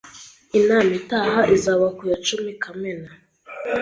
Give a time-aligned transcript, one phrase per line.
[0.57, 3.09] Inama itaha izaba ku ya cumi Kamena.